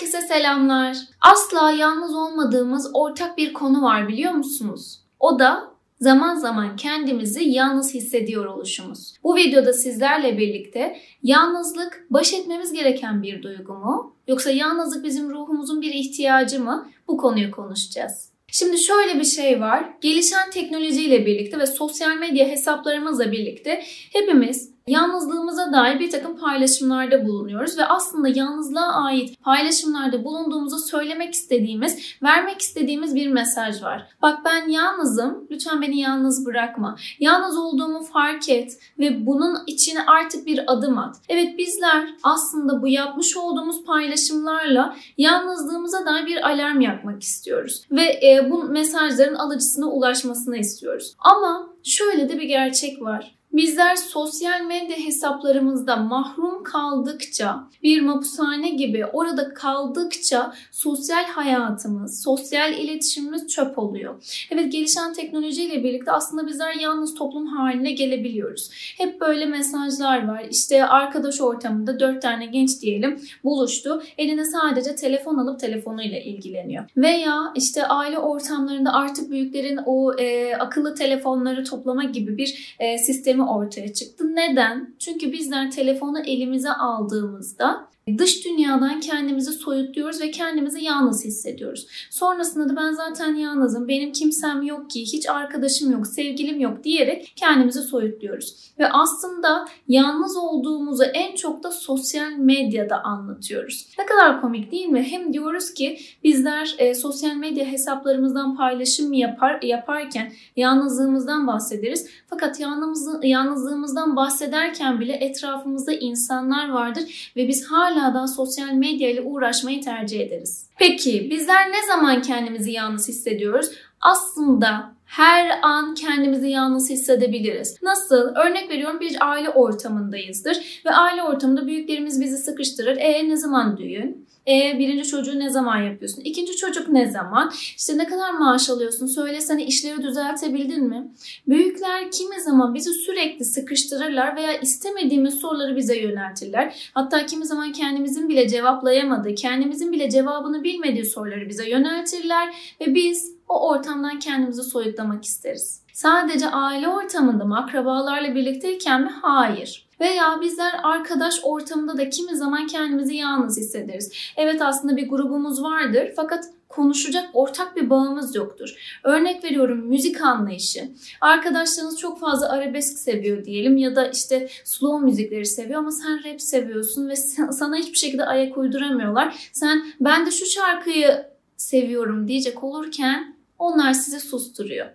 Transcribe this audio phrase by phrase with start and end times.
[0.00, 0.96] Herkese selamlar.
[1.20, 5.00] Asla yalnız olmadığımız ortak bir konu var biliyor musunuz?
[5.18, 9.14] O da zaman zaman kendimizi yalnız hissediyor oluşumuz.
[9.24, 14.16] Bu videoda sizlerle birlikte yalnızlık baş etmemiz gereken bir duygu mu?
[14.28, 16.90] Yoksa yalnızlık bizim ruhumuzun bir ihtiyacı mı?
[17.08, 18.30] Bu konuyu konuşacağız.
[18.52, 19.84] Şimdi şöyle bir şey var.
[20.00, 23.82] Gelişen teknolojiyle birlikte ve sosyal medya hesaplarımızla birlikte
[24.12, 32.16] hepimiz yalnızlığımıza dair bir takım paylaşımlarda bulunuyoruz ve aslında yalnızlığa ait paylaşımlarda bulunduğumuzu söylemek istediğimiz,
[32.22, 34.08] vermek istediğimiz bir mesaj var.
[34.22, 36.96] Bak ben yalnızım, lütfen beni yalnız bırakma.
[37.20, 41.16] Yalnız olduğumu fark et ve bunun içine artık bir adım at.
[41.28, 48.50] Evet bizler aslında bu yapmış olduğumuz paylaşımlarla yalnızlığımıza dair bir alarm yakmak istiyoruz ve e,
[48.50, 51.14] bu mesajların alıcısına ulaşmasını istiyoruz.
[51.18, 53.39] Ama şöyle de bir gerçek var.
[53.52, 63.48] Bizler sosyal medya hesaplarımızda mahrum kaldıkça, bir mapushane gibi orada kaldıkça sosyal hayatımız, sosyal iletişimimiz
[63.48, 64.44] çöp oluyor.
[64.50, 68.70] Evet gelişen teknolojiyle birlikte aslında bizler yalnız toplum haline gelebiliyoruz.
[68.98, 70.46] Hep böyle mesajlar var.
[70.50, 74.02] İşte arkadaş ortamında dört tane genç diyelim buluştu.
[74.18, 76.84] Eline sadece telefon alıp telefonuyla ilgileniyor.
[76.96, 83.39] Veya işte aile ortamlarında artık büyüklerin o e, akıllı telefonları toplama gibi bir e, sistemi
[83.42, 84.24] ortaya çıktı.
[84.34, 84.94] Neden?
[84.98, 87.88] Çünkü bizler telefonu elimize aldığımızda
[88.18, 91.86] dış dünyadan kendimizi soyutluyoruz ve kendimizi yalnız hissediyoruz.
[92.10, 97.32] Sonrasında da ben zaten yalnızım, benim kimsem yok ki, hiç arkadaşım yok, sevgilim yok diyerek
[97.36, 98.70] kendimizi soyutluyoruz.
[98.78, 103.86] Ve aslında yalnız olduğumuzu en çok da sosyal medyada anlatıyoruz.
[103.98, 105.02] Ne kadar komik değil mi?
[105.02, 112.06] Hem diyoruz ki bizler e, sosyal medya hesaplarımızdan paylaşım yapar yaparken yalnızlığımızdan bahsederiz.
[112.30, 119.20] Fakat yalnız, yalnızlığımızdan bahsederken bile etrafımızda insanlar vardır ve biz hala da sosyal medya ile
[119.20, 120.66] uğraşmayı tercih ederiz.
[120.78, 123.70] Peki bizler ne zaman kendimizi yalnız hissediyoruz?
[124.00, 127.82] Aslında her an kendimizi yalnız hissedebiliriz.
[127.82, 128.34] Nasıl?
[128.34, 132.96] Örnek veriyorum bir aile ortamındayızdır ve aile ortamında büyüklerimiz bizi sıkıştırır.
[132.96, 134.26] E ne zaman düğün?
[134.48, 136.22] E birinci çocuğu ne zaman yapıyorsun?
[136.22, 137.52] İkinci çocuk ne zaman?
[137.76, 139.06] İşte ne kadar maaş alıyorsun?
[139.06, 141.10] Söylesene işleri düzeltebildin mi?
[141.48, 146.90] Büyükler kimi zaman bizi sürekli sıkıştırırlar veya istemediğimiz soruları bize yöneltirler.
[146.94, 153.39] Hatta kimi zaman kendimizin bile cevaplayamadığı, kendimizin bile cevabını bilmediği soruları bize yöneltirler ve biz
[153.50, 155.82] o ortamdan kendimizi soyutlamak isteriz.
[155.92, 159.12] Sadece aile ortamında mı, akrabalarla birlikteyken mi?
[159.22, 159.86] Hayır.
[160.00, 164.12] Veya bizler arkadaş ortamında da kimi zaman kendimizi yalnız hissederiz.
[164.36, 169.00] Evet aslında bir grubumuz vardır fakat konuşacak ortak bir bağımız yoktur.
[169.04, 170.88] Örnek veriyorum müzik anlayışı.
[171.20, 176.40] Arkadaşlarınız çok fazla arabesk seviyor diyelim ya da işte slow müzikleri seviyor ama sen rap
[176.40, 177.16] seviyorsun ve
[177.52, 179.50] sana hiçbir şekilde ayak uyduramıyorlar.
[179.52, 184.86] Sen ben de şu şarkıyı seviyorum diyecek olurken onlar sizi susturuyor.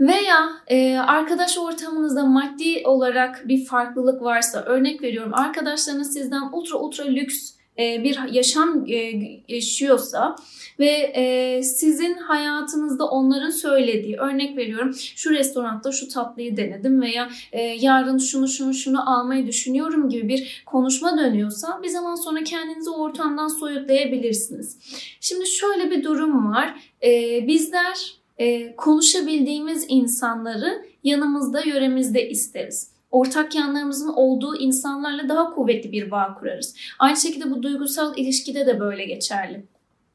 [0.00, 7.04] Veya e, arkadaş ortamınızda maddi olarak bir farklılık varsa örnek veriyorum arkadaşlarınız sizden ultra ultra
[7.04, 9.12] lüks bir yaşam e,
[9.48, 10.36] yaşıyorsa
[10.78, 17.62] ve e, sizin hayatınızda onların söylediği örnek veriyorum şu restoranda şu tatlıyı denedim veya e,
[17.62, 23.48] yarın şunu şunu şunu almayı düşünüyorum gibi bir konuşma dönüyorsa bir zaman sonra kendinizi ortamdan
[23.48, 24.78] soyutlayabilirsiniz.
[25.20, 26.74] Şimdi şöyle bir durum var.
[27.02, 32.99] E, bizler e, konuşabildiğimiz insanları yanımızda, yöremizde isteriz.
[33.10, 36.74] Ortak yanlarımızın olduğu insanlarla daha kuvvetli bir bağ kurarız.
[36.98, 39.66] Aynı şekilde bu duygusal ilişkide de böyle geçerli.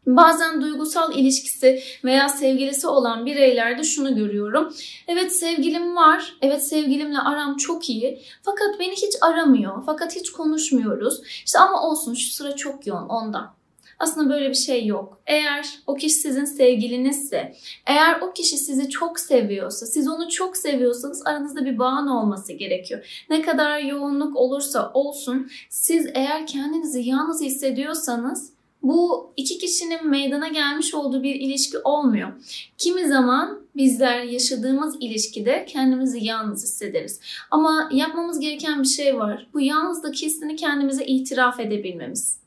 [0.07, 4.73] Bazen duygusal ilişkisi veya sevgilisi olan bireylerde şunu görüyorum.
[5.07, 6.33] Evet sevgilim var.
[6.41, 8.21] Evet sevgilimle aram çok iyi.
[8.43, 9.83] Fakat beni hiç aramıyor.
[9.85, 11.21] Fakat hiç konuşmuyoruz.
[11.45, 13.55] İşte ama olsun şu sıra çok yoğun ondan.
[13.99, 15.21] Aslında böyle bir şey yok.
[15.27, 17.55] Eğer o kişi sizin sevgilinizse,
[17.87, 23.25] eğer o kişi sizi çok seviyorsa, siz onu çok seviyorsanız aranızda bir bağın olması gerekiyor.
[23.29, 30.93] Ne kadar yoğunluk olursa olsun siz eğer kendinizi yalnız hissediyorsanız bu iki kişinin meydana gelmiş
[30.93, 32.31] olduğu bir ilişki olmuyor.
[32.77, 37.19] Kimi zaman bizler yaşadığımız ilişkide kendimizi yalnız hissederiz.
[37.51, 39.47] Ama yapmamız gereken bir şey var.
[39.53, 42.44] Bu yalnızlık hissini kendimize itiraf edebilmemiz.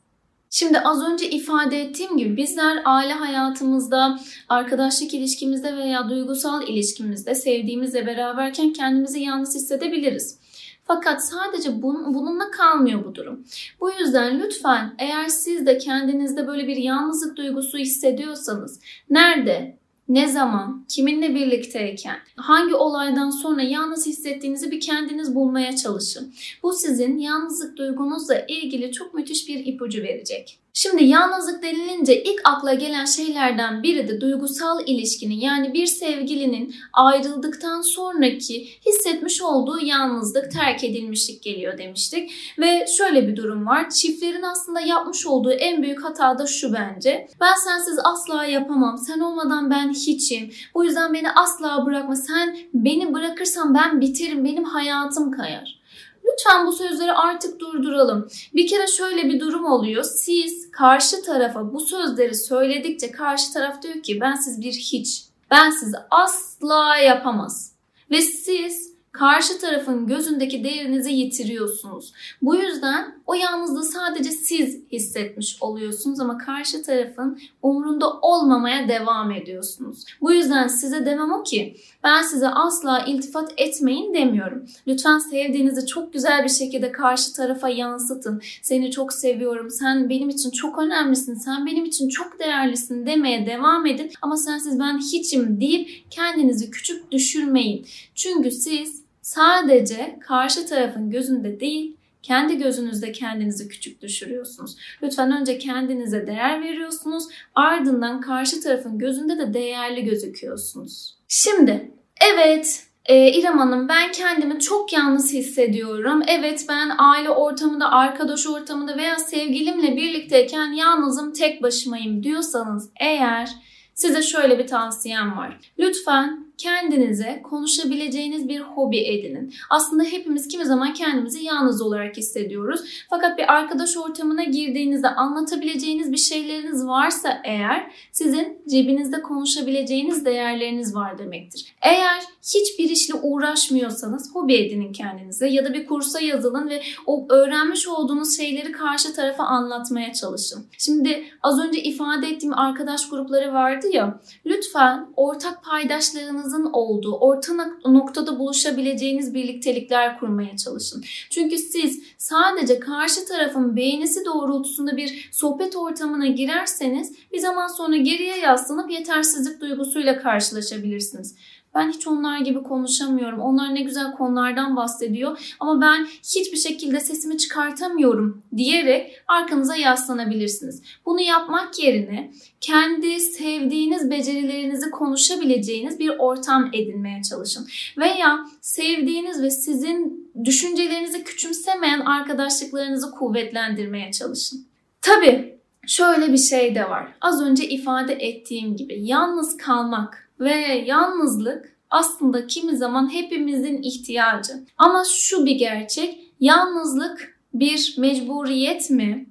[0.49, 4.19] Şimdi az önce ifade ettiğim gibi bizler aile hayatımızda,
[4.49, 10.39] arkadaşlık ilişkimizde veya duygusal ilişkimizde sevdiğimizle beraberken kendimizi yalnız hissedebiliriz.
[10.83, 13.45] Fakat sadece bun, bununla kalmıyor bu durum.
[13.79, 18.79] Bu yüzden lütfen eğer siz de kendinizde böyle bir yalnızlık duygusu hissediyorsanız
[19.09, 19.78] nerede,
[20.09, 26.33] ne zaman, kiminle birlikteyken, hangi olaydan sonra yalnız hissettiğinizi bir kendiniz bulmaya çalışın.
[26.63, 30.59] Bu sizin yalnızlık duygunuzla ilgili çok müthiş bir ipucu verecek.
[30.81, 37.81] Şimdi yalnızlık denilince ilk akla gelen şeylerden biri de duygusal ilişkinin yani bir sevgilinin ayrıldıktan
[37.81, 42.31] sonraki hissetmiş olduğu yalnızlık, terk edilmişlik geliyor demiştik.
[42.59, 43.89] Ve şöyle bir durum var.
[43.89, 47.27] Çiftlerin aslında yapmış olduğu en büyük hata da şu bence.
[47.41, 48.97] Ben sensiz asla yapamam.
[48.97, 50.51] Sen olmadan ben hiçim.
[50.73, 52.15] Bu yüzden beni asla bırakma.
[52.15, 54.45] Sen beni bırakırsan ben biterim.
[54.45, 55.78] Benim hayatım kayar.
[56.25, 58.29] Lütfen bu sözleri artık durduralım.
[58.55, 60.03] Bir kere şöyle bir durum oluyor.
[60.03, 65.23] Siz karşı tarafa bu sözleri söyledikçe karşı taraf diyor ki ben siz bir hiç.
[65.51, 67.71] Ben sizi asla yapamaz.
[68.11, 72.13] Ve siz karşı tarafın gözündeki değerinizi yitiriyorsunuz.
[72.41, 80.05] Bu yüzden o yalnızlığı sadece siz hissetmiş oluyorsunuz ama karşı tarafın umrunda olmamaya devam ediyorsunuz.
[80.21, 84.65] Bu yüzden size demem o ki ben size asla iltifat etmeyin demiyorum.
[84.87, 88.41] Lütfen sevdiğinizi çok güzel bir şekilde karşı tarafa yansıtın.
[88.61, 93.85] Seni çok seviyorum, sen benim için çok önemlisin, sen benim için çok değerlisin demeye devam
[93.85, 94.11] edin.
[94.21, 97.85] Ama sensiz ben hiçim deyip kendinizi küçük düşürmeyin.
[98.15, 98.98] Çünkü siz
[99.29, 104.75] sadece karşı tarafın gözünde değil, kendi gözünüzde kendinizi küçük düşürüyorsunuz.
[105.03, 107.23] Lütfen önce kendinize değer veriyorsunuz,
[107.55, 111.17] ardından karşı tarafın gözünde de değerli gözüküyorsunuz.
[111.27, 111.91] Şimdi
[112.33, 116.21] evet ee, İrem Hanım ben kendimi çok yalnız hissediyorum.
[116.27, 123.49] Evet ben aile ortamında, arkadaş ortamında veya sevgilimle birlikteyken yalnızım, tek başımayım diyorsanız eğer
[123.93, 125.59] size şöyle bir tavsiyem var.
[125.79, 129.53] Lütfen kendinize konuşabileceğiniz bir hobi edinin.
[129.69, 132.81] Aslında hepimiz kimi zaman kendimizi yalnız olarak hissediyoruz.
[133.09, 141.17] Fakat bir arkadaş ortamına girdiğinizde anlatabileceğiniz bir şeyleriniz varsa eğer sizin cebinizde konuşabileceğiniz değerleriniz var
[141.17, 141.65] demektir.
[141.81, 147.87] Eğer hiçbir işle uğraşmıyorsanız hobi edinin kendinize ya da bir kursa yazılın ve o öğrenmiş
[147.87, 150.65] olduğunuz şeyleri karşı tarafa anlatmaya çalışın.
[150.77, 157.53] Şimdi az önce ifade ettiğim arkadaş grupları vardı ya lütfen ortak paydaşlarınız ihtiyacınızın olduğu, orta
[157.85, 161.03] noktada buluşabileceğiniz birliktelikler kurmaya çalışın.
[161.29, 168.37] Çünkü siz sadece karşı tarafın beğenisi doğrultusunda bir sohbet ortamına girerseniz bir zaman sonra geriye
[168.37, 171.35] yaslanıp yetersizlik duygusuyla karşılaşabilirsiniz.
[171.75, 173.39] Ben hiç onlar gibi konuşamıyorum.
[173.39, 180.83] Onlar ne güzel konulardan bahsediyor ama ben hiçbir şekilde sesimi çıkartamıyorum diyerek arkanıza yaslanabilirsiniz.
[181.05, 182.31] Bunu yapmak yerine
[182.61, 187.67] kendi sevdiğiniz becerilerinizi konuşabileceğiniz bir ortam edinmeye çalışın.
[187.97, 194.65] Veya sevdiğiniz ve sizin düşüncelerinizi küçümsemeyen arkadaşlıklarınızı kuvvetlendirmeye çalışın.
[195.01, 197.07] Tabii şöyle bir şey de var.
[197.21, 204.53] Az önce ifade ettiğim gibi yalnız kalmak ve yalnızlık aslında kimi zaman hepimizin ihtiyacı.
[204.77, 209.25] Ama şu bir gerçek, yalnızlık bir mecburiyet mi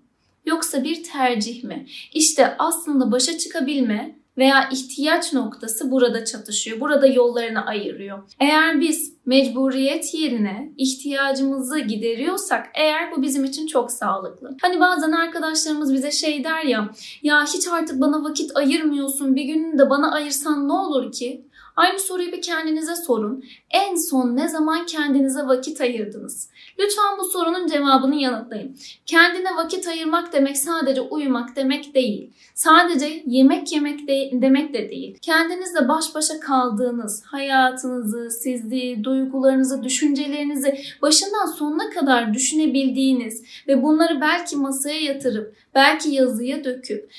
[0.47, 1.87] yoksa bir tercih mi?
[2.13, 6.81] İşte aslında başa çıkabilme veya ihtiyaç noktası burada çatışıyor.
[6.81, 8.19] Burada yollarını ayırıyor.
[8.41, 14.57] Eğer biz mecburiyet yerine ihtiyacımızı gideriyorsak eğer bu bizim için çok sağlıklı.
[14.63, 16.89] Hani bazen arkadaşlarımız bize şey der ya
[17.23, 21.45] ya hiç artık bana vakit ayırmıyorsun bir gününü de bana ayırsan ne olur ki?
[21.79, 23.45] Aynı soruyu bir kendinize sorun.
[23.71, 26.49] En son ne zaman kendinize vakit ayırdınız?
[26.79, 28.77] Lütfen bu sorunun cevabını yanıtlayın.
[29.07, 32.31] Kendine vakit ayırmak demek sadece uyumak demek değil.
[32.55, 35.19] Sadece yemek yemek de, demek de değil.
[35.23, 44.57] Kendinizle baş başa kaldığınız hayatınızı, sizi, duygularınızı, düşüncelerinizi başından sonuna kadar düşünebildiğiniz ve bunları belki
[44.57, 47.11] masaya yatırıp, belki yazıya döküp,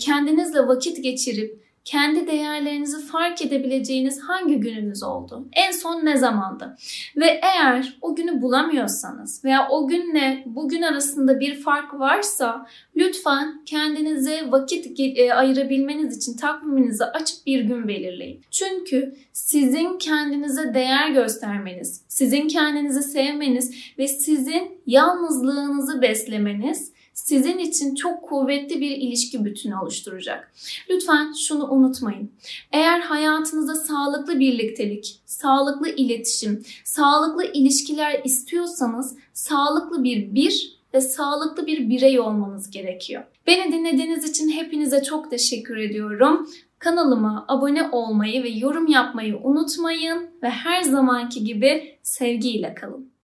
[0.00, 5.48] kendinizle vakit geçirip kendi değerlerinizi fark edebileceğiniz hangi gününüz oldu?
[5.52, 6.76] En son ne zamandı?
[7.16, 12.66] Ve eğer o günü bulamıyorsanız veya o günle bugün arasında bir fark varsa
[12.96, 18.40] lütfen kendinize vakit e, ayırabilmeniz için takviminizi açıp bir gün belirleyin.
[18.50, 28.22] Çünkü sizin kendinize değer göstermeniz, sizin kendinizi sevmeniz ve sizin yalnızlığınızı beslemeniz sizin için çok
[28.22, 30.52] kuvvetli bir ilişki bütünü oluşturacak.
[30.90, 32.32] Lütfen şunu unutmayın.
[32.72, 41.88] Eğer hayatınızda sağlıklı birliktelik, sağlıklı iletişim, sağlıklı ilişkiler istiyorsanız sağlıklı bir bir ve sağlıklı bir
[41.88, 43.24] birey olmanız gerekiyor.
[43.46, 46.50] Beni dinlediğiniz için hepinize çok teşekkür ediyorum.
[46.78, 53.12] Kanalıma abone olmayı ve yorum yapmayı unutmayın ve her zamanki gibi sevgiyle kalın.